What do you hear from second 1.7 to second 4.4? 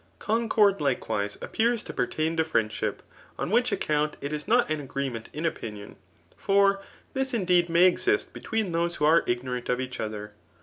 to pertain to Iriendsbip; on which account, it